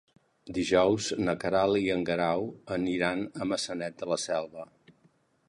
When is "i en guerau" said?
1.81-2.47